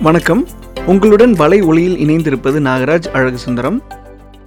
வணக்கம். 0.00 0.46
உங்களுடன் 0.86 1.32
வலை 1.32 1.60
ஒளியில் 1.60 2.08
இணைந்திருப்பது 2.08 2.60
நாகராஜ் 2.60 3.08
அழகு 3.08 3.38
சுந்தரம் 3.38 3.82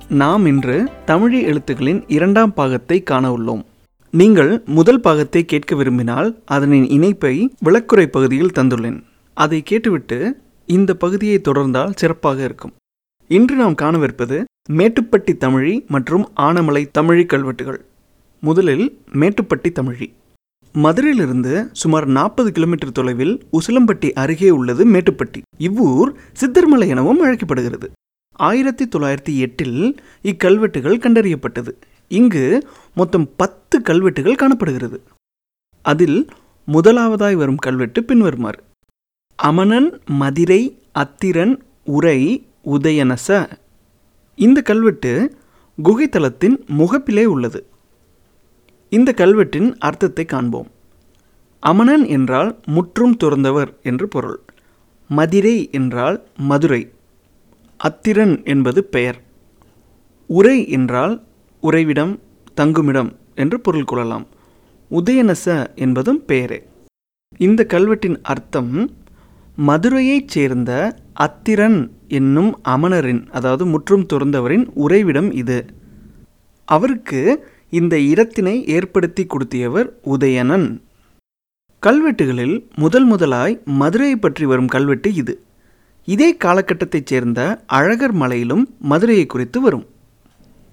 நாம் 0.09 0.46
இன்று 0.46 0.90
தமிழி 1.08 1.42
எழுத்துக்களின் 1.44 2.04
இரண்டாம் 2.08 2.54
பாகத்தை 2.54 3.04
காண 3.04 3.38
உள்ளோம். 3.38 3.63
நீங்கள் 4.12 4.63
முதல் 4.66 5.00
பாகத்தை 5.00 5.46
கேட்க 5.46 5.76
விரும்பினால் 5.76 6.42
அதனின் 6.46 6.90
இணைப்பை 6.90 7.54
விளக்குறை 7.66 8.06
பகுதியில் 8.06 8.52
தந்துள்ளேன். 8.56 9.04
அதை 9.34 9.62
கேட்டுவிட்டு 9.62 10.42
இந்த 10.66 10.94
பகுதியை 10.94 11.42
தொடர்ந்தால் 11.47 11.96
சிறப்பாக 11.96 12.44
இருக்கும். 12.44 12.74
இன்று 13.28 13.56
நாம் 13.56 13.76
காணவிருப்பது 13.76 14.44
மேட்டுப்பட்டி 14.72 15.31
தமிழி 15.40 15.88
மற்றும் 15.88 16.30
ஆனமலை 16.41 16.88
தமிழி 16.97 17.25
கல்வெட்டுகள். 17.25 17.85
முதலில் 18.41 19.02
மேட்டுப்பட்டி 19.13 19.70
தமிழி. 19.70 20.07
மதுரையிலிருந்து 20.73 21.70
சுமார் 21.71 22.05
நாற்பது 22.05 22.52
கிலோமீட்டர் 22.52 22.91
தொலைவில் 22.91 23.45
உசிலம்பட்டி 23.52 24.12
அருகே 24.12 24.49
உள்ளது 24.49 24.85
மேட்டுப்பட்டி. 24.85 25.41
இவ்வூர் 25.57 26.17
சித்தர்மலை 26.39 26.88
எனவும் 26.88 27.20
அழைக்கப்படுகிறது. 27.20 27.91
ஆயிரத்தி 28.31 28.85
தொள்ளாயிரத்தி 28.85 29.38
எட்டில் 29.38 29.95
இக்கல்வெட்டுகள் 30.23 30.99
கண்டறியப்பட்டது. 30.99 31.71
இங்கு 32.07 32.67
மொத்தம் 32.95 33.29
பத்து 33.38 33.81
கல்வெட்டுகள் 33.81 34.35
காணப்படுகிறது. 34.35 35.01
அதில் 35.81 36.27
முதலாவதாய் 36.67 37.34
வரும் 37.34 37.55
கல்வெட்டு 37.55 38.03
பின்வருமாறு. 38.03 38.63
அமனன் 39.43 39.99
மதிரை 40.05 40.81
அத்திரன் 40.93 41.59
உரை 41.84 42.48
உதயனச 42.65 43.49
இந்த 44.35 44.62
கல்வெட்டு 44.62 45.37
குகைத்தலத்தின் 45.84 46.55
முகப்பிலே 46.77 47.23
உள்ளது. 47.26 47.65
இந்த 48.91 49.13
கல்வெட்டின் 49.18 49.76
அர்த்தத்தை 49.79 50.26
காண்போம். 50.26 50.70
அமணன் 51.63 52.07
என்றால் 52.07 52.59
முற்றும் 52.65 53.18
துறந்தவர் 53.23 53.82
என்று 53.84 54.07
பொருள். 54.07 54.40
மதிரை 55.09 55.70
என்றால் 55.71 56.27
மதுரை. 56.37 56.91
அத்திரன் 57.79 58.45
என்பது 58.45 58.84
பெயர். 58.84 59.20
உரை 60.29 60.70
என்றால் 60.70 61.23
உறைவிடம் 61.63 62.20
தங்குமிடம் 62.57 63.12
என்று 63.35 63.60
பொருள் 63.60 63.84
கொள்ளலாம். 63.84 64.26
உதயநச 64.92 65.45
என்பதும் 65.76 66.26
பெயரே. 66.26 66.60
இந்த 67.38 67.66
கல்வெட்டின் 67.70 68.22
அர்த்தம் 68.23 68.73
மதுரையைச் 69.58 70.28
சேர்ந்த 70.28 70.72
அத்திரன் 71.20 71.80
என்னும் 72.08 72.62
அமணரின் 72.67 73.30
அதாவது 73.30 73.66
முற்றும் 73.66 74.06
துறந்தவரின் 74.14 74.66
உறைவிடம் 74.73 75.32
இது. 75.32 75.66
அவருக்கு 76.67 77.22
இந்த 77.72 77.95
இடத்தினை 77.98 78.53
ஏற்படுத்தி 78.67 79.25
கொடுத்தியவர் 79.25 79.89
உதயணன். 80.06 80.67
கல்வெட்டுகளில் 81.84 82.56
முதல் 82.76 83.06
முதலாய் 83.06 83.61
மதுரையை 83.66 84.16
பற்றி 84.16 84.45
வரும் 84.45 84.67
கல்வெட்டு 84.67 85.14
இது. 85.14 85.44
இதே 86.06 86.38
காலகட்டத்தைச் 86.45 87.06
சேர்ந்த 87.06 87.64
அழகர் 87.66 88.11
மலையிலும் 88.11 88.64
மதுரையை 88.80 89.26
குறித்து 89.26 89.61
வரும். 89.61 89.86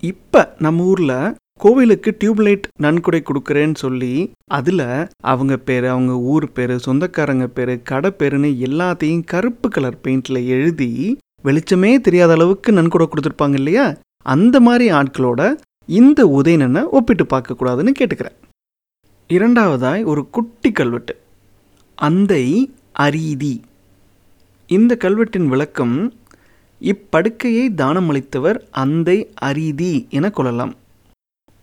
இப்போ 0.01 0.55
நம்ம 0.59 0.85
ஊரில் 0.85 1.35
கோவிலுக்கு 1.61 2.17
டியூப்லைட் 2.21 2.67
நன்கொடை 2.79 3.23
கொடுக்குறேன்னு 3.25 3.75
சொல்லி 3.75 4.33
அதில் 4.45 5.09
அவங்க 5.21 5.57
பேர் 5.57 5.85
அவங்க 5.85 6.19
ஊர் 6.33 6.53
பேர் 6.53 6.79
சொந்தக்காரங்க 6.79 7.47
பேர் 7.47 7.83
கடை 7.83 8.11
பேருன்னு 8.19 8.51
எல்லாத்தையும் 8.69 9.25
கருப்பு 9.25 9.69
கலர் 9.69 10.01
பெயிண்டில் 10.05 10.47
எழுதி 10.47 11.19
வெளிச்சமே 11.45 12.01
தெரியாத 12.01 12.33
அளவுக்கு 12.33 12.73
நன்கொடை 12.73 13.09
கொடுத்துருப்பாங்க 13.09 13.53
இல்லையா? 13.53 13.87
அந்த 14.27 14.61
மாதிரி 14.61 14.91
ஆட்களோட 14.93 15.55
இந்த 15.87 16.27
உதயணனை 16.27 16.83
ஒப்பிட்டு 16.83 17.25
பார்க்கக்கூடாதுன்னு 17.25 17.93
கேட்டுக்கிறேன். 17.99 18.37
இரண்டாவதாய் 19.29 20.05
ஒரு 20.05 20.31
குட்டி 20.31 20.73
கல்வெட்டு. 20.73 21.21
அந்தை 21.95 22.75
அரீதி. 22.99 23.61
இந்த 24.67 24.97
கல்வெட்டின் 25.01 25.47
விளக்கம் 25.47 26.15
இப்படுக்கையை 26.81 27.69
தானமளித்தவர் 27.77 28.61
அந்தை 28.71 29.33
அரீதி 29.43 30.09
என 30.09 30.31
கொள்ளலாம். 30.31 30.75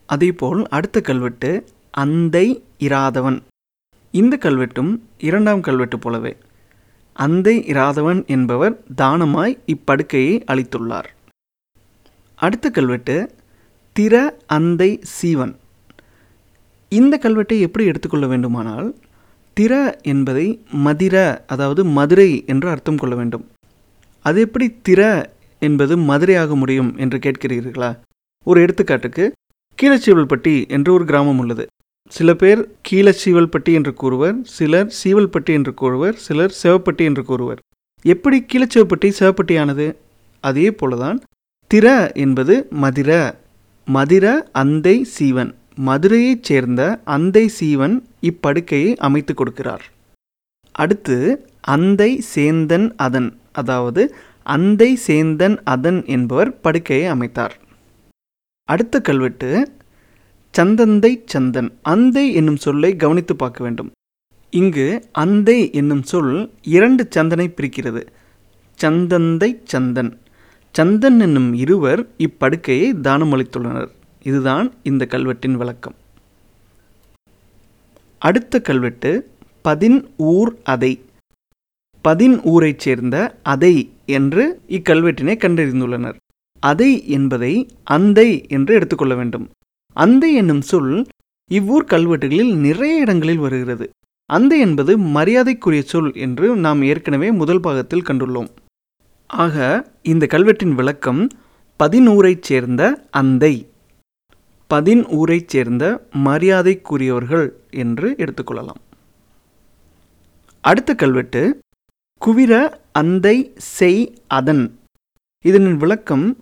அதேபோல் 0.05 0.67
அடுத்த 0.67 1.01
கல்வெட்டு 1.01 1.65
அந்தை 1.91 2.63
இராதவன். 2.77 3.43
இந்த 4.11 4.37
கல்வெட்டும் 4.41 4.99
இரண்டாம் 5.17 5.61
கல்வெட்டு 5.61 5.99
போலவே 5.99 6.37
அந்தை 7.13 7.65
இராதவன் 7.65 8.25
என்பவர் 8.25 8.83
தானமாய் 8.97 9.57
இப்படுக்கையை 9.67 10.41
அளித்துள்ளார். 10.47 11.09
அடுத்த 12.35 12.69
கல்வெட்டு 12.69 13.35
திற 13.95 14.15
அந்தை 14.47 14.99
சீவன். 15.03 15.51
இந்த 16.91 17.19
கல்வெட்டை 17.23 17.59
எப்படி 17.59 17.85
எடுத்துக்கொள்ள 17.85 18.27
வேண்டுமானால் 18.27 18.87
திற 19.57 19.73
என்பதை 20.03 20.45
மதிர 20.85 21.15
அதாவது 21.45 21.85
மதுரை 21.97 22.43
என்று 22.45 22.67
அர்த்தம் 22.69 22.97
கொள்ள 22.97 23.15
வேண்டும். 23.15 23.43
அது 24.25 24.41
எப்படி 24.41 24.67
திற 24.89 25.01
என்பது 25.61 25.97
மதுரையாக 25.97 26.55
முடியும் 26.55 26.97
என்று 26.97 27.17
கேட்கிறீர்களா? 27.17 27.91
ஒரு 28.47 28.57
எடுத்துக்காட்டுக்கு 28.65 29.25
கீழச்சீவல்பட்டி 29.79 30.55
என்று 30.67 30.93
ஒரு 30.93 31.05
கிராமம் 31.05 31.37
உள்ளது. 31.37 31.65
சில 32.11 32.33
பேர் 32.33 32.61
கீழச்சீவல்பட்டி 32.89 33.73
என்று 33.73 33.93
கூறுவர் 33.93 34.35
சிலர் 34.43 34.89
சீவல்பட்டி 34.99 35.53
என்று 35.59 35.73
கூறுவர் 35.73 36.15
சிலர் 36.15 36.55
சிவப்பட்டி 36.63 37.03
என்று 37.09 37.25
கூறுவர். 37.25 37.61
எப்படி 38.05 38.45
கீழச்சிவப்பட்டி 38.51 39.09
சிவப்பட்டியானது? 39.19 39.87
அதே 40.43 40.67
போலதான் 40.81 41.19
திற 41.71 41.87
என்பது 42.13 42.55
மதிர 42.83 43.11
மதிர 43.87 44.25
அந்தை 44.51 45.03
சீவன். 45.03 45.51
மதுரையைச் 45.87 46.43
சேர்ந்த 46.43 46.81
அந்தை 47.03 47.47
சீவன் 47.47 47.95
இப்படுக்கையை 48.21 48.95
அமைத்து 48.95 49.33
கொடுக்கிறார். 49.33 49.83
அடுத்து 50.71 51.17
அந்தை 51.75 52.23
சேந்தன் 52.35 52.87
அதன் 52.95 53.29
அதாவது 53.51 54.15
அந்தை 54.43 54.99
சேந்தன் 55.07 55.57
அதன் 55.63 56.05
என்பவர் 56.05 56.51
படுக்கையை 56.61 57.07
அமைத்தார். 57.07 57.55
அடுத்த 58.69 59.01
கல்வெட்டு 59.01 59.49
சந்தந்தை 60.53 61.11
சந்தன். 61.33 61.69
அந்தை 61.81 62.33
என்னும் 62.33 62.55
சொல்லை 62.55 62.95
கவனித்து 62.95 63.35
பார்க்க 63.35 63.63
வேண்டும். 63.63 63.91
இங்கு 64.49 64.87
அந்தை 65.11 65.71
என்னும் 65.73 66.03
சொல் 66.03 66.51
இரண்டு 66.61 67.07
சந்தனை 67.15 67.47
பிரிக்கிறது. 67.57 68.01
சந்தந்தை 68.79 69.49
சந்தன். 69.63 70.11
சந்தன் 70.77 71.19
என்னும் 71.19 71.49
இருவர் 71.53 72.01
இப்படுக்கையை 72.25 72.87
தானமளித்துள்ளனர். 73.07 73.91
இதுதான் 74.23 74.67
இந்த 74.83 75.03
கல்வெட்டின் 75.11 75.57
விளக்கம் 75.61 75.95
அடுத்த 78.27 78.61
கல்வெட்டு 78.61 79.11
பதின் 79.61 79.99
ஊர் 80.17 80.51
அதை. 80.73 80.91
பதின் 82.05 82.35
ஊரைச் 82.51 82.83
சேர்ந்த 82.85 83.17
அதை 83.53 83.73
என்று 84.17 84.43
இக்கல்வெட்டினை 84.77 85.35
கண்டறிந்துள்ளனர். 85.43 86.17
அதை 86.63 86.91
என்பதை 87.07 87.53
அந்தை 87.95 88.29
என்று 88.47 88.73
எடுத்துக்கொள்ள 88.73 89.15
வேண்டும். 89.15 89.45
அந்தை 89.95 90.31
என்னும் 90.33 90.63
சொல் 90.71 90.93
இவ்வூர் 91.51 91.89
கல்வெட்டுகளில் 91.93 92.53
நிறைய 92.67 92.95
இடங்களில் 93.05 93.43
வருகிறது. 93.45 93.85
அந்தை 94.29 94.59
என்பது 94.59 94.91
மரியாதைக்குரிய 95.17 95.81
சொல் 95.93 96.11
என்று 96.25 96.55
நாம் 96.65 96.81
ஏற்கனவே 96.83 97.31
முதல் 97.31 97.59
பாகத்தில் 97.59 98.07
கண்டுள்ளோம். 98.09 98.51
ஆக 99.25 99.85
இந்த 100.03 100.27
கல்வெட்டின் 100.29 100.75
விளக்கம் 100.75 101.27
பதினூரைச் 101.79 102.41
சேர்ந்த 102.41 103.07
அந்தை 103.11 103.67
பதின் 104.69 105.07
ஊரைச் 105.07 105.47
சேர்ந்த 105.47 106.07
மரியாதைக்குரியவர்கள் 106.25 107.53
என்று 107.69 108.15
எடுத்துக்கொள்ளலாம். 108.17 108.81
அடுத்த 110.61 110.95
கல்வெட்டு 110.95 111.59
குவிர 112.17 112.81
அந்தை 112.91 113.53
செய் 113.57 114.13
அதன். 114.27 114.79
இதனின் 115.45 115.77
விளக்கம் 115.77 116.37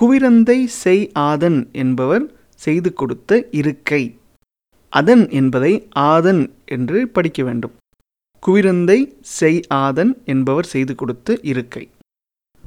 குவிரந்தை 0.00 0.64
செய் 0.64 1.12
ஆதன் 1.12 1.68
என்பவர் 1.72 2.24
செய்து 2.54 2.92
கொடுத்த 2.92 3.48
இருக்கை. 3.50 4.18
அதன் 4.88 5.30
என்பதை 5.30 5.88
ஆதன் 5.92 6.54
என்று 6.64 7.08
படிக்க 7.08 7.42
வேண்டும். 7.42 7.72
குவிரந்தை 8.46 8.98
செய் 9.20 9.62
ஆதன் 9.68 10.22
என்பவர் 10.24 10.64
செய்து 10.64 10.94
கொடுத்த 10.94 11.38
இருக்கை. 11.42 11.88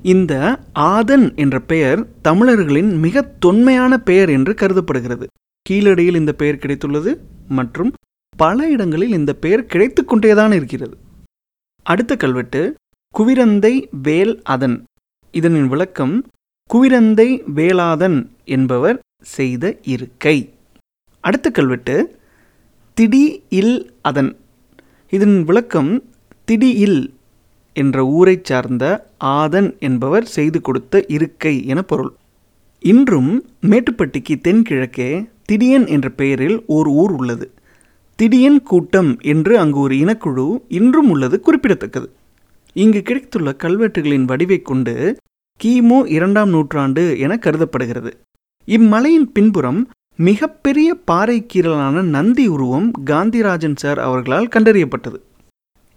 இந்த 0.04 0.60
ஆதன் 0.74 1.36
என்ற 1.36 1.60
பெயர் 1.60 2.22
தமிழர்களின் 2.22 2.98
மிக 2.98 3.22
தொன்மையான 3.22 3.98
பெயர் 3.98 4.30
என்று 4.30 4.54
கருதப்படுகிறது. 4.54 5.28
கீழடியில் 5.70 6.16
இந்த 6.16 6.34
பெயர் 6.34 6.56
கிடைத்துள்ளது 6.56 7.18
மற்றும் 7.48 7.94
பல 8.38 8.70
இடங்களில் 8.70 9.12
இந்த 9.12 9.34
பெயர் 9.34 9.66
கிடைத்து 9.66 10.06
கொண்டேதான் 10.06 10.52
இருக்கிறது. 10.52 10.98
அடுத்த 11.84 12.16
கல்வெட்டு 12.16 12.76
குவிரந்தை 13.20 13.90
வேல் 14.02 14.42
அதன். 14.44 14.84
இதனின் 15.32 15.68
விளக்கம் 15.68 16.28
குவிரந்தை 16.74 17.44
வேலாதன் 17.56 18.30
என்பவர் 18.46 19.00
செய்த 19.22 19.78
இருக்கை. 19.82 20.54
அடுத்த 21.20 21.50
கல்வெட்டு 21.50 22.20
திடி 22.94 23.44
இல் 23.50 23.94
அதன். 24.02 24.38
இதன் 25.10 25.44
விளக்கம் 25.44 26.04
திடி 26.46 26.72
இல் 26.72 27.18
என்ற 27.80 28.06
ஊரைச் 28.18 28.48
சார்ந்த 28.50 28.86
ஆதன் 29.18 29.70
என்பவர் 29.80 30.28
செய்து 30.36 30.60
கொடுத்த 30.62 31.06
இருக்கை 31.08 31.56
என 31.66 31.82
பொருள். 31.82 32.12
இன்றும் 32.84 33.32
மேட்டுப்பட்டிக்கு 33.62 34.36
தென்கிழக்கே 34.42 35.10
திடியன் 35.50 35.88
என்ற 35.88 36.10
பெயரில் 36.10 36.58
ஓர் 36.68 36.88
ஊர் 37.02 37.12
உள்ளது. 37.12 37.48
திடியன் 38.20 38.62
கூட்டம் 38.64 39.12
என்று 39.22 39.54
அங்கு 39.60 39.80
ஒரு 39.80 39.96
இனக்குழு 39.96 40.48
இன்றும் 40.68 41.10
உள்ளது 41.10 41.40
குறிப்பிடத்தக்கது. 41.40 42.10
இங்கு 42.76 43.02
கிடைத்துள்ள 43.02 43.50
கல்வெட்டுகளின் 43.64 44.26
வடிவைக் 44.32 44.68
கொண்டு 44.70 44.94
கிமு 45.60 46.00
இரண்டாம் 46.08 46.50
நூற்றாண்டு 46.50 47.04
என 47.20 47.38
கருதப்படுகிறது. 47.38 48.12
இம்மலையின் 48.68 49.28
பின்புறம் 49.34 49.80
மிகப்பெரிய 50.16 50.90
பாறை 51.10 51.38
கீரலான 51.54 52.02
நந்தி 52.16 52.46
உருவம் 52.48 52.92
காந்திராஜன் 53.06 53.76
சார் 53.76 54.00
அவர்களால் 54.00 54.52
கண்டறியப்பட்டது. 54.56 55.20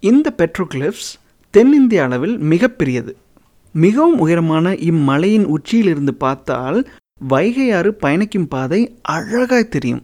இந்த 0.01 0.35
பெட்ரோக்ளிப்ஸ் 0.39 1.11
தென்னிந்திய 1.55 2.03
அளவில் 2.03 2.39
மிகப்பெரியது. 2.39 3.13
மிகவும் 3.73 4.19
உயரமான 4.19 4.73
இம்மலையின் 4.73 5.45
உச்சியிலிருந்து 5.45 6.15
பார்த்தால் 6.15 6.79
வைகையாறு 7.29 7.89
பயணிக்கும் 7.89 8.49
பாதை 8.49 8.99
அழகாய் 9.03 9.69
தெரியும். 9.69 10.03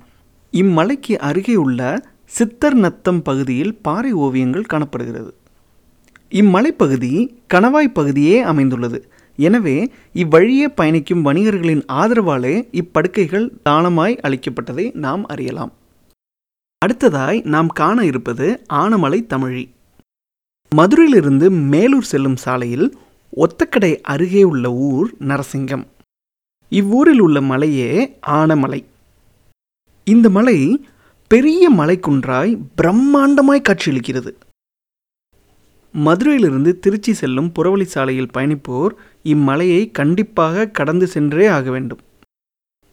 இம்மலைக்கு 0.52 1.14
அருகே 1.18 1.54
உள்ள 1.54 1.80
சித்தர் 2.24 2.74
நத்தம் 2.74 3.22
பகுதியில் 3.22 3.72
பாறை 3.76 4.12
ஓவியங்கள் 4.12 4.64
காணப்படுகிறது. 4.64 5.34
இம்மலைப்பகுதி 6.30 7.12
கணவாய் 7.54 7.96
பகுதியே 7.98 8.40
அமைந்துள்ளது. 8.42 9.00
எனவே 9.38 9.90
இவ்வழியே 10.12 10.68
பயணிக்கும் 10.68 11.24
வணிகர்களின் 11.24 11.82
ஆதரவாலே 11.92 12.54
இப்படுக்கைகள் 12.82 13.48
தானமாய் 13.68 14.20
அளிக்கப்பட்டதை 14.22 14.94
நாம் 14.94 15.26
அறியலாம். 15.26 15.72
அடுத்ததாய் 16.82 17.44
நாம் 17.44 17.66
காண 17.66 18.04
இருப்பது 18.04 18.62
ஆனமலை 18.72 19.20
தமிழி. 19.34 19.64
மதுரையிலிருந்து 20.74 21.50
மேலூர் 21.50 22.02
செல்லும் 22.02 22.36
சாலையில் 22.36 22.98
ஒத்தக்கடை 23.36 24.00
அருகே 24.00 24.42
உள்ள 24.42 24.72
ஊர் 24.72 25.14
நரசிங்கம். 25.20 25.84
இவ்வூரில் 26.68 27.20
உள்ள 27.20 27.40
மலையே 27.40 28.18
ஆனமலை. 28.26 28.84
இந்த 30.04 30.30
மலை 30.30 30.86
பெரிய 31.26 31.72
மலைக்குன்றாய் 31.72 32.58
பிரம்மாண்டமாய் 32.82 33.64
காட்சியளிக்கிறது. 33.68 34.32
மதுரையிலிருந்து 35.92 36.78
திருச்சி 36.78 37.12
செல்லும் 37.12 37.52
புறவழி 37.54 37.82
சாலையில் 37.82 38.30
பயணிப்போர் 38.34 38.90
இம்மலையை 39.24 39.90
கண்டிப்பாக 39.90 40.66
கடந்து 40.66 41.06
சென்றே 41.06 41.46
ஆக 41.46 41.70
வேண்டும். 41.70 41.98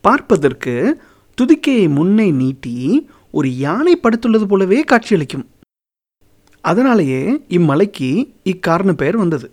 பார்ப்பதற்கு 0.02 1.02
துதிக்கையை 1.36 1.88
முன்னே 1.88 2.32
நீட்டி 2.32 3.08
ஒரு 3.32 3.58
யானை 3.58 4.00
படுத்துள்ளது 4.04 4.48
போலவே 4.48 4.82
காட்சியளிக்கும். 4.82 5.46
அதனாலேயே 6.72 7.22
இம்மலைக்கு 7.50 8.10
இக்காரண 8.44 8.94
பெயர் 8.94 9.18
வந்தது. 9.18 9.48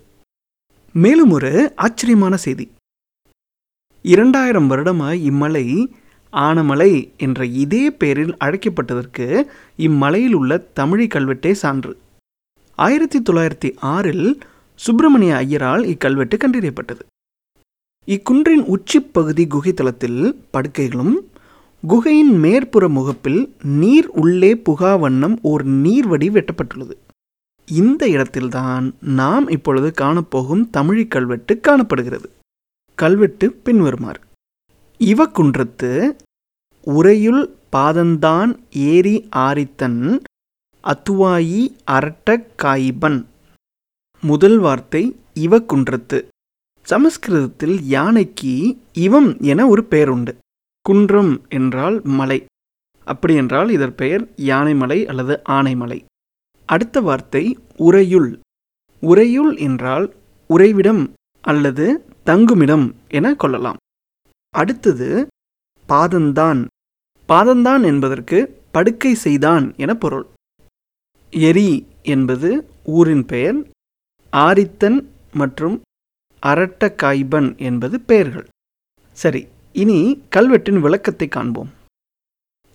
மேலும் 0.93 1.31
ஒரு 1.31 1.73
ஆச்சரியமான 1.77 2.37
செய்தி. 2.37 2.65
இரண்டாயிரம் 4.05 4.71
வருடமாய் 4.71 5.21
இம்மலை 5.31 5.67
ஆனமலை 6.33 6.93
என்ற 7.17 7.45
இதே 7.65 7.91
பெயரில் 7.91 8.35
அழைக்கப்பட்டதற்கு 8.45 9.27
இம்மலையில் 9.77 10.33
உள்ள 10.33 10.53
தமிழி 10.77 11.07
கல்வெட்டே 11.09 11.53
சான்று. 11.53 11.93
ஆயிரத்தி 12.77 13.19
தொள்ளாயிரத்தி 13.21 13.71
ஆறில் 13.95 14.41
சுப்பிரமணிய 14.75 15.35
ஐயரால் 15.35 15.85
இக்கல்வெட்டு 15.93 16.37
கண்டறியப்பட்டது. 16.37 17.03
இக்குன்றின் 18.07 18.65
உச்சிப்பகுதி 18.75 19.45
குகைத்தளத்தில் 19.47 20.21
படுக்கைகளும் 20.53 21.17
குகையின் 21.87 22.43
மேற்புற 22.43 22.89
முகப்பில் 22.89 23.57
நீர் 23.63 24.09
உள்ளே 24.09 24.55
புகா 24.55 24.99
வண்ணம் 24.99 25.39
ஓர் 25.43 25.67
நீர்வடி 25.67 26.29
வெட்டப்பட்டுள்ளது. 26.29 26.95
இந்த 27.67 28.09
இடத்தில்தான் 28.09 28.95
நாம் 29.01 29.49
இப்பொழுது 29.49 29.93
காணப்போகும் 30.01 30.69
தமிழி 30.73 31.09
கல்வெட்டு 31.09 31.61
காணப்படுகிறது. 31.61 32.31
கல்வெட்டு 32.95 33.53
பின்வருமாறு. 33.53 34.21
இவக்குன்றத்து 34.99 36.19
உரையுள் 36.87 37.51
பாதந்தான் 37.73 38.57
ஏரி 38.71 39.29
ஆரித்தன் 39.37 40.21
அத்துவாயி 40.81 41.77
அரட்ட 41.91 42.47
காயிபன். 42.57 43.27
முதல் 44.23 44.59
வார்த்தை 44.59 45.17
இவக்குன்றத்து. 45.35 46.29
சமஸ்கிருதத்தில் 46.83 47.83
யானைக்கு 47.83 48.79
இவம் 48.93 49.41
என 49.41 49.67
ஒரு 49.67 49.85
பெயர் 49.85 50.09
உண்டு 50.09 50.37
குன்றம் 50.83 51.33
என்றால் 51.49 52.03
மலை. 52.19 52.45
அப்படி 53.07 53.35
என்றால் 53.35 53.69
இதன் 53.69 53.95
பெயர் 53.95 54.23
யானைமலை 54.51 54.99
அல்லது 55.05 55.35
ஆனைமலை. 55.49 55.99
அடுத்த 56.69 57.01
வார்த்தை 57.01 57.45
உறையுள். 57.77 58.31
உறையுள் 59.03 59.57
என்றால் 59.57 60.07
உறைவிடம் 60.51 61.03
அல்லது 61.45 61.87
தங்குமிடம் 62.25 62.87
என 63.09 63.35
கொள்ளலாம். 63.35 63.77
அடுத்தது 64.55 65.09
பாதந்தான். 65.89 66.61
பாதந்தான் 67.29 67.85
என்பதற்கு 67.85 68.39
படுக்கை 68.73 69.15
செய்தான் 69.15 69.75
என 69.77 69.95
பொருள். 69.95 70.27
எரி 71.33 71.71
என்பது 72.03 72.51
ஊரின் 72.85 73.27
பெயர். 73.27 73.59
ஆரித்தன் 74.33 74.99
மற்றும் 75.35 75.77
அரட்ட 76.43 76.83
காய்பன் 77.03 77.59
என்பது 77.69 78.01
பெயர்கள். 78.01 78.49
சரி 79.13 79.43
இனி 79.73 79.99
கல்வெட்டின் 80.37 80.81
விளக்கத்தை 80.81 81.29
காண்போம். 81.29 81.71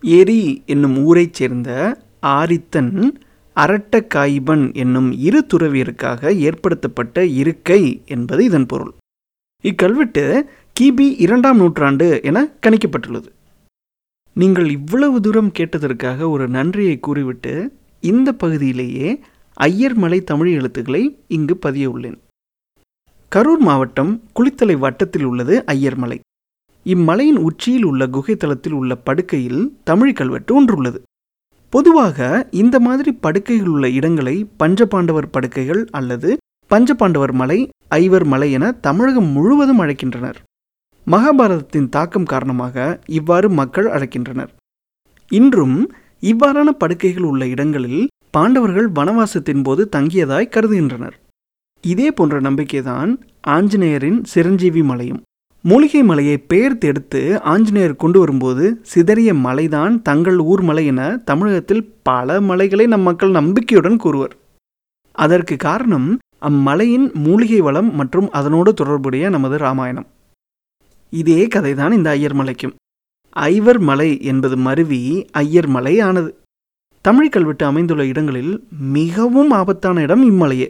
ஏரி 0.03 0.63
என்னும் 0.65 0.97
ஊரைச் 1.05 1.33
சேர்ந்த 1.33 1.69
ஆரித்தன் 2.25 2.93
அரட்டக்காயிபன் 3.55 4.73
என்னும் 4.73 5.11
இரு 5.11 5.45
துறவியருக்காக 5.53 6.31
ஏற்படுத்தப்பட்ட 6.47 7.25
இருக்கை 7.25 8.01
என்பது 8.05 8.43
இதன் 8.43 8.65
பொருள். 8.65 8.93
இக்கல்வெட்டு 9.63 10.25
கிபி 10.79 11.07
இரண்டாம் 11.17 11.57
நூற்றாண்டு 11.57 12.19
என 12.23 12.43
கணிக்கப்பட்டுள்ளது. 12.61 13.29
நீங்கள் 14.33 14.69
இவ்வளவு 14.69 15.21
தூரம் 15.21 15.51
கேட்டதற்காக 15.51 16.29
ஒரு 16.29 16.47
நன்றியை 16.47 16.99
கூறிவிட்டு 16.99 17.53
இந்த 17.99 18.31
பகுதியிலேயே 18.33 19.21
ஐயர்மலை 19.57 20.23
தமிழ் 20.23 20.51
எழுத்துக்களை 20.51 21.03
இங்கு 21.27 21.57
பதிய 21.57 21.89
உள்ளேன் 21.89 22.17
கரூர் 23.35 23.63
மாவட்டம் 23.67 24.11
குளித்தலை 24.35 24.77
வட்டத்தில் 24.77 25.23
உள்ளது 25.23 25.63
ஐயர்மலை 25.67 26.19
இம்மலையின் 26.93 27.39
உச்சியில் 27.47 27.83
உள்ள 27.83 28.07
குகைத்தளத்தில் 28.07 28.71
உள்ள 28.71 28.95
படுக்கையில் 28.95 29.61
தமிழ் 29.83 30.13
கல்வெட்டு 30.13 30.51
ஒன்றுள்ளது. 30.57 30.99
பொதுவாக 31.69 32.47
இந்த 32.51 32.79
மாதிரி 32.79 33.11
படுக்கைகள் 33.11 33.67
உள்ள 33.67 33.89
இடங்களை 33.89 34.35
பஞ்சபாண்டவர் 34.59 35.27
படுக்கைகள் 35.31 35.81
அல்லது 35.91 36.37
பஞ்சபாண்டவர் 36.71 37.33
மலை 37.33 37.69
ஐவர் 37.87 38.25
மலை 38.25 38.51
என 38.51 38.71
தமிழகம் 38.71 39.29
முழுவதும் 39.31 39.81
அழைக்கின்றனர். 39.81 40.37
மகாபாரதத்தின் 41.07 41.89
தாக்கம் 41.89 42.23
காரணமாக 42.23 42.99
இவ்வாறு 43.05 43.49
மக்கள் 43.49 43.87
அழைக்கின்றனர். 43.87 44.51
இன்றும் 45.31 45.77
இவ்வாறான 46.21 46.69
படுக்கைகள் 46.69 47.23
உள்ள 47.23 47.47
இடங்களில் 47.47 48.07
பாண்டவர்கள் 48.31 48.89
வனவாசத்தின் 48.91 49.63
போது 49.63 49.89
தங்கியதாய் 49.95 50.53
கருதுகின்றனர். 50.55 51.15
இதே 51.81 52.11
போன்ற 52.11 52.39
நம்பிக்கைதான் 52.39 53.11
ஆஞ்சநேயரின் 53.47 54.19
சிரஞ்சீவி 54.23 54.83
மலையும். 54.83 55.21
மூலிகை 55.69 56.03
மலையை 56.03 56.37
பெயர்த்து 56.37 56.87
எடுத்து 56.87 57.41
ஆஞ்சநேயர் 57.41 57.95
கொண்டு 57.95 58.19
வரும்போது 58.19 58.79
சிதறிய 58.81 59.33
மலைதான் 59.33 60.01
தங்கள் 60.01 60.37
ஊர் 60.37 60.61
மலை 60.61 60.85
என 60.85 61.17
தமிழகத்தில் 61.17 61.93
பல 62.03 62.41
மலைகளை 62.41 62.85
நம் 62.85 63.01
மக்கள் 63.01 63.29
நம்பிக்கையுடன் 63.29 63.97
கூறுவர். 63.97 64.33
அதற்கு 65.11 65.55
காரணம் 65.55 66.17
அம்மலையின் 66.39 67.11
மூலிகை 67.13 67.59
வளம் 67.61 67.95
மற்றும் 67.95 68.29
அதனோடு 68.31 68.73
தொடர்புடைய 68.73 69.29
நமது 69.29 69.57
ராமாயணம். 69.57 70.07
இதே 71.09 71.47
கதைதான் 71.55 71.91
இந்த 71.91 72.09
ஐயர் 72.09 72.35
மலைக்கும். 72.35 72.75
ஐவர் 73.29 73.79
மலை 73.79 74.09
என்பது 74.21 74.57
மருவி 74.57 75.01
ஐயர் 75.31 75.67
மலை 75.67 75.99
ஆனது 75.99 76.39
தமிழ் 77.01 77.29
கல்வெட்டு 77.29 77.65
அமைந்துள்ள 77.65 78.05
இடங்களில் 78.05 78.53
மிகவும் 78.95 79.51
ஆபத்தான 79.51 80.01
இடம் 80.01 80.23
இம்மலையே. 80.31 80.69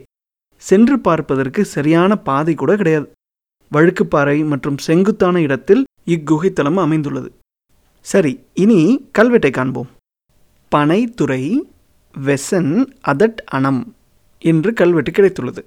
சென்று 0.56 0.98
பார்ப்பதற்கு 0.98 1.64
சரியான 1.64 2.16
பாதை 2.16 2.54
கூட 2.54 2.76
கிடையாது. 2.76 3.06
வழுக்குப்பாறை 3.72 4.46
மற்றும் 4.46 4.78
செங்குத்தான 4.78 5.40
இடத்தில் 5.40 5.84
இக்குகைத்தலம் 6.06 6.74
அமைந்துள்ளது. 6.74 7.32
சரி 8.00 8.40
இனி 8.54 9.10
கல்வெட்டை 9.18 9.50
காண்போம். 9.50 9.88
பனைத்துறை 10.74 11.58
வெசன் 12.24 12.92
அதட் 13.00 13.42
அணம் 13.46 13.94
என்று 14.38 14.72
கல்வெட்டு 14.72 15.10
கிடைத்துள்ளது. 15.10 15.64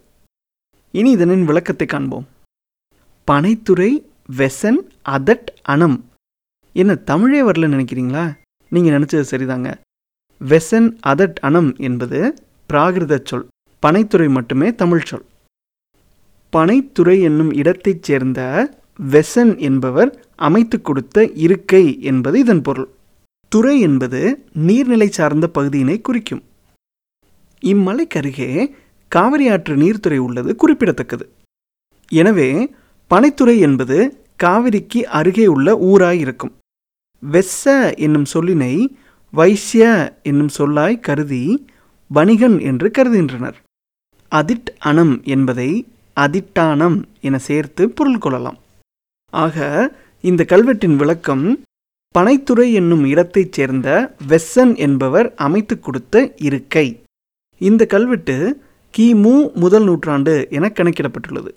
இனி 0.91 1.15
இதனின் 1.15 1.45
விளக்கத்தை 1.45 1.87
காண்போம். 1.87 2.27
பனைத்துறை 3.27 4.05
வெசன் 4.37 4.79
அதட் 5.01 5.59
அணம் 5.61 6.09
என்ன 6.73 6.95
தமிழே 6.95 7.41
வரல 7.41 7.69
நினைக்கிறீங்களா? 7.75 8.37
நீங்கள் 8.69 9.01
நினச்சது 9.01 9.23
சரிதாங்க. 9.31 9.77
வெசன் 10.47 10.97
அதட் 10.99 11.37
அணம் 11.41 11.75
என்பது 11.77 12.33
பிராகிருத 12.69 13.19
சொல். 13.23 13.47
பனைத்துறை 13.85 14.29
மட்டுமே 14.29 14.75
தமிழ் 14.75 15.03
சொல். 15.03 15.25
பனைத்துறை 16.55 17.15
என்னும் 17.21 17.51
இடத்தைச் 17.53 18.03
சேர்ந்த 18.07 18.39
வெசன் 19.11 19.53
என்பவர் 19.67 20.11
அமைத்து 20.47 20.77
கொடுத்த 20.81 21.17
இருக்கை 21.45 21.83
என்பது 22.01 22.37
இதன் 22.39 22.61
பொருள். 22.61 22.89
துறை 23.51 23.75
என்பது 23.79 24.21
நீர்நிலை 24.67 25.07
சார்ந்த 25.17 25.45
பகுதியினை 25.47 25.97
குறிக்கும். 26.01 26.43
இம்மலைக்கருகே 27.63 28.49
காவிரி 29.11 29.45
ஆற்று 29.49 29.75
நீர்த்துறை 29.75 30.19
உள்ளது 30.27 30.51
குறிப்பிடத்தக்கது. 30.55 31.25
எனவே 32.11 32.49
பனைத்துறை 33.11 33.55
என்பது 33.67 33.97
காவிரிக்கு 34.43 34.99
அருகே 35.19 35.45
உள்ள 35.55 35.67
ஊராய் 35.89 36.21
இருக்கும் 36.25 36.53
வெஸ்ஸ 37.23 37.73
என்னும் 38.05 38.27
சொல்லினை 38.33 38.73
வைசிய 39.33 39.83
என்னும் 40.29 40.53
சொல்லாய் 40.57 41.03
கருதி 41.07 41.43
வணிகன் 42.11 42.57
என்று 42.69 42.87
கருதுகின்றனர். 42.97 43.57
அதிட் 44.31 44.69
அனம் 44.89 45.13
என்பதை 45.33 45.69
அதிட்டானம் 46.19 47.03
என 47.21 47.37
சேர்த்து 47.37 47.89
பொருள் 47.89 48.17
கொள்ளலாம். 48.17 48.57
ஆக 49.29 49.57
இந்த 50.21 50.45
கல்வெட்டின் 50.49 50.95
விளக்கம் 50.95 51.61
பனைத்துறை 52.19 52.73
என்னும் 52.73 53.05
இடத்தைச் 53.05 53.51
சேர்ந்த 53.51 54.15
வெஸ்ஸன் 54.29 54.75
என்பவர் 54.75 55.33
அமைத்து 55.35 55.79
கொடுத்த 55.79 56.33
இருக்கை. 56.37 57.03
இந்த 57.57 57.85
கல்வெட்டு 57.85 58.61
கிமு 58.97 59.53
முதல் 59.53 59.83
நூற்றாண்டு 59.83 60.47
என 60.49 60.71
கணக்கிடப்பட்டுள்ளது. 60.73 61.47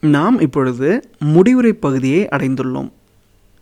நாம் 0.00 0.40
இப்பொழுது 0.40 1.10
முடிவுரை 1.18 1.72
பகுதியை 1.72 2.26
அடைந்துள்ளோம். 2.26 2.90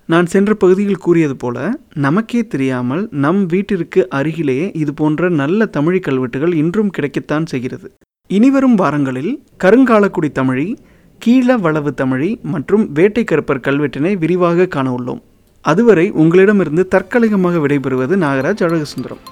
நான் 0.07 0.26
சென்ற 0.26 0.55
பகுதியில் 0.55 0.97
கூறியது 0.97 1.37
போல 1.37 1.79
நமக்கே 1.95 2.47
தெரியாமல் 2.47 3.09
நம் 3.11 3.47
வீட்டிற்கு 3.47 4.09
அருகிலே 4.09 4.71
இது 4.75 4.95
போன்ற 4.95 5.29
நல்ல 5.29 5.67
தமிழ் 5.67 6.00
கல்வெட்டுகள் 6.00 6.53
இன்றும் 6.53 6.91
கிடைக்கத்தான் 6.99 7.47
செய்கிறது. 7.47 7.95
இனிவரும் 8.28 8.75
வாரங்களில் 8.75 9.33
கருங்காலக்குடி 9.64 10.28
தமிழி 10.35 10.76
கீழ 11.18 11.56
வளவு 11.56 11.95
தமிழி 11.97 12.42
மற்றும் 12.42 12.92
வேட்டை 12.92 13.25
கருப்பர் 13.25 13.62
கல்வெட்டினை 13.66 14.18
விரிவாக 14.18 14.66
காண 14.66 14.95
உள்ளோம். 14.95 15.21
அதுவரை 15.61 16.11
உங்களிடமிருந்து 16.11 16.88
தற்காலிகமாக 16.88 17.59
விடைபெறுவது 17.59 18.14
நாகராஜ் 18.25 18.64
அழகுசுந்தரம். 18.66 19.23